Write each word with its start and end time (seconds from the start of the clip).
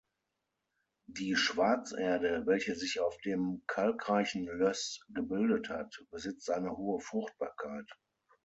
Die 1.05 1.35
Schwarzerde, 1.35 2.47
welche 2.47 2.73
sich 2.73 3.01
auf 3.01 3.15
dem 3.19 3.61
kalkreichen 3.67 4.47
Löss 4.47 5.05
gebildet 5.09 5.69
hat, 5.69 5.95
besitzt 6.09 6.49
eine 6.49 6.75
hohe 6.75 6.99
Fruchtbarkeit. 6.99 7.87